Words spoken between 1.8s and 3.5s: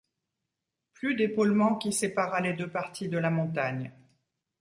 séparât les deux parties de la